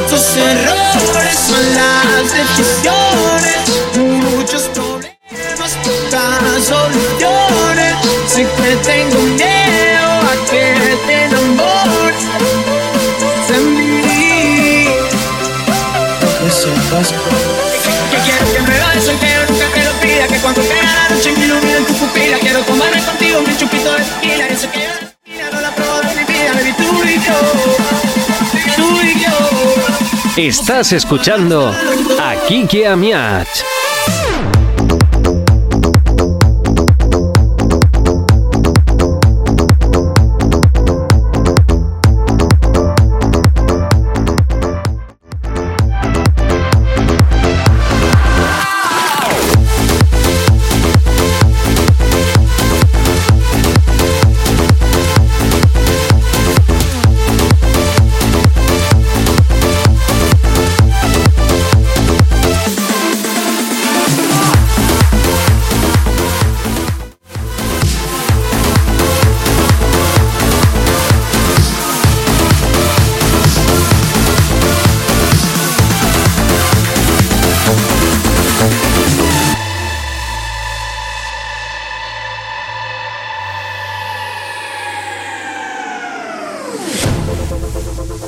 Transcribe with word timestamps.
tantos 0.00 0.36
errores, 0.36 1.50
malas 1.50 2.32
decisiones, 2.32 3.58
muchos 3.96 4.62
problemas, 4.74 5.76
pocas 5.84 6.64
soluciones. 6.64 7.94
Sé 8.26 8.46
que 8.56 8.76
tengo 8.76 9.20
miedo 9.20 10.08
a 10.08 10.50
que 10.50 10.96
te 11.06 11.24
enamores 11.24 12.24
de 13.48 13.58
mí. 13.58 14.88
Que 16.38 16.50
sepas 16.50 17.08
que, 17.08 18.16
que 18.16 18.22
quiero 18.24 18.52
que 18.52 18.60
me 18.62 18.78
vayas, 18.78 19.04
soltero, 19.04 19.42
nunca 19.48 19.66
te 19.74 19.84
lo 19.84 19.92
pida. 20.00 20.26
Que 20.28 20.38
cuando 20.38 20.62
caiga 20.62 20.94
la 20.94 21.14
noche 21.14 21.32
me 21.32 21.44
ilumine 21.44 21.76
en 21.76 21.84
tu 21.84 21.94
pupila. 21.94 22.38
Quiero 22.38 22.62
tomarme 22.62 23.02
contigo 23.02 23.42
mi 23.42 23.56
chupito 23.56 23.92
de 23.92 24.04
tequila. 24.04 24.48
Que 24.48 25.09
Estás 30.46 30.94
escuchando 30.94 31.68
a 32.18 32.34
Kiki 32.48 32.84
Amiat. 32.84 33.46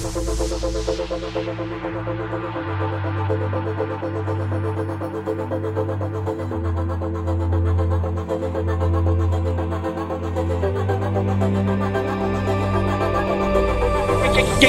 Que 0.00 0.08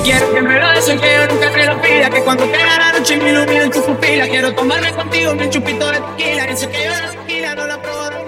quiero 0.02 0.34
que 0.34 0.42
me 0.42 0.60
lo 0.60 0.70
des, 0.72 0.86
que 0.86 0.96
yo 0.96 1.28
nunca 1.28 1.52
te 1.52 1.66
lo 1.66 1.82
pida 1.82 2.10
Que 2.10 2.22
cuando 2.24 2.52
caiga 2.52 2.78
la 2.78 2.92
noche 2.92 3.18
me 3.18 3.32
ilumine 3.32 3.64
en 3.64 3.72
tu 3.72 3.82
pupila. 3.82 4.28
Quiero 4.28 4.54
tomarme 4.54 4.92
contigo 4.92 5.32
un 5.32 5.50
chupito 5.50 5.92
de 5.92 6.02
tequila. 6.02 6.44
Eso 6.46 6.70
que 6.70 6.84
yo 6.84 6.90
la 6.90 7.12
tequila 7.12 7.56
no 7.56 7.68
la 7.68 7.82
probo 7.82 8.21